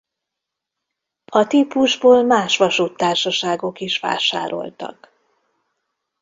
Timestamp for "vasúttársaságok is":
2.57-3.99